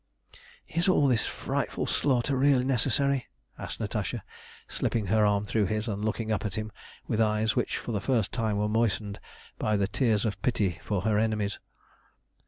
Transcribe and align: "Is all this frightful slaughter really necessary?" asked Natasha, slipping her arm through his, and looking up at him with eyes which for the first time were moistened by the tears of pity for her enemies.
"Is 0.67 0.89
all 0.89 1.07
this 1.07 1.27
frightful 1.27 1.85
slaughter 1.85 2.35
really 2.35 2.63
necessary?" 2.63 3.27
asked 3.59 3.79
Natasha, 3.79 4.23
slipping 4.67 5.05
her 5.05 5.27
arm 5.27 5.45
through 5.45 5.67
his, 5.67 5.87
and 5.87 6.03
looking 6.03 6.31
up 6.31 6.43
at 6.43 6.55
him 6.55 6.71
with 7.05 7.21
eyes 7.21 7.55
which 7.55 7.77
for 7.77 7.91
the 7.91 8.01
first 8.01 8.31
time 8.31 8.57
were 8.57 8.67
moistened 8.67 9.19
by 9.59 9.77
the 9.77 9.87
tears 9.87 10.25
of 10.25 10.41
pity 10.41 10.79
for 10.83 11.01
her 11.03 11.19
enemies. 11.19 11.59